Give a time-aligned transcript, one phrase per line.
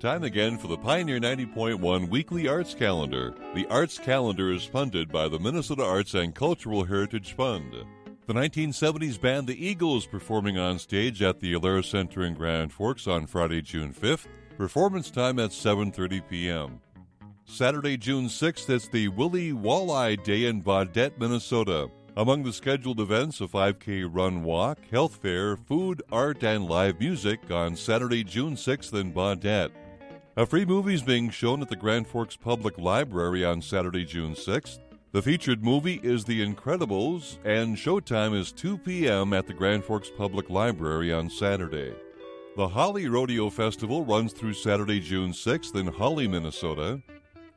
[0.00, 3.34] Time again for the Pioneer 90.1 Weekly Arts Calendar.
[3.56, 7.74] The Arts Calendar is funded by the Minnesota Arts and Cultural Heritage Fund.
[8.28, 13.08] The 1970s band The Eagles performing on stage at the Alerus Center in Grand Forks
[13.08, 14.26] on Friday, June 5th.
[14.56, 16.80] Performance time at 7:30 p.m.
[17.44, 21.90] Saturday, June 6th, it's the Willie Walleye Day in Baudette, Minnesota.
[22.16, 27.50] Among the scheduled events, a 5K run walk, health fair, food, art, and live music
[27.50, 29.70] on Saturday, June 6th in Baudette.
[30.38, 34.34] A free movie is being shown at the Grand Forks Public Library on Saturday, June
[34.34, 34.78] 6th.
[35.10, 39.32] The featured movie is The Incredibles, and showtime is 2 p.m.
[39.32, 41.92] at the Grand Forks Public Library on Saturday.
[42.54, 47.02] The Holly Rodeo Festival runs through Saturday, June 6th in Holly, Minnesota.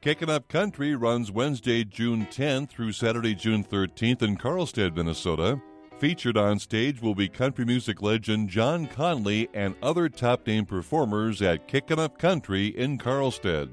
[0.00, 5.60] Kicking Up Country runs Wednesday, June 10th through Saturday, June 13th in Karlstad, Minnesota.
[5.98, 11.42] Featured on stage will be country music legend John Conlee and other top name performers
[11.42, 13.68] at Kickin' Up Country in Karlstad.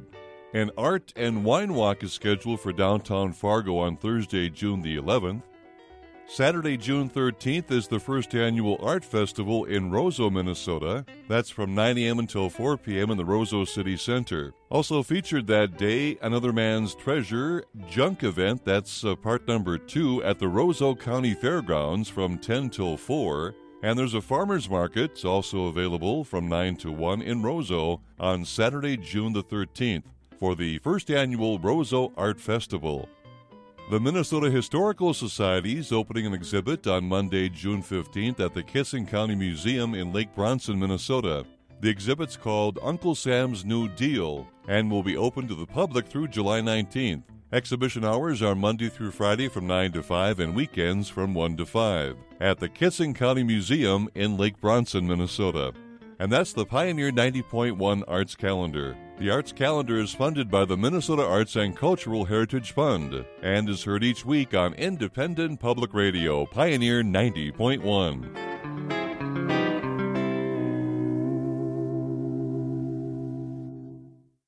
[0.52, 5.44] An art and wine walk is scheduled for downtown Fargo on Thursday, June the 11th.
[6.28, 11.06] Saturday, June 13th is the first annual art festival in Roseau, Minnesota.
[11.30, 12.18] That's from 9 a.m.
[12.18, 13.12] until 4 p.m.
[13.12, 14.54] in the Roseau City Center.
[14.70, 18.66] Also featured that day, Another Man's Treasure junk event.
[18.66, 23.54] That's uh, part number two at the Roseau County Fairgrounds from 10 till 4.
[23.84, 28.98] And there's a farmer's market also available from 9 to 1 in Roseau on Saturday,
[28.98, 30.06] June the 13th
[30.40, 33.08] for the first annual Roseau Art Festival.
[33.88, 39.08] The Minnesota Historical Society is opening an exhibit on Monday, June 15th at the Kittson
[39.08, 41.46] County Museum in Lake Bronson, Minnesota.
[41.82, 46.30] The exhibit's called Uncle Sam's New Deal and will be open to the public through
[46.30, 47.22] July 19th.
[47.54, 51.66] Exhibition hours are Monday through Friday from 9 to 5 and weekends from 1 to
[51.68, 55.74] 5 at the Kittson County Museum in Lake Bronson, Minnesota.
[56.18, 58.98] And that's the Pioneer 90.1 Arts Calendar.
[59.18, 63.86] The Arts Calendar is funded by the Minnesota Arts and Cultural Heritage Fund and is
[63.86, 68.45] heard each week on Independent Public Radio, Pioneer 90.1.